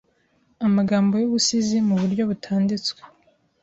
[0.67, 2.99] amagambo yubusizi muburyo butanditswe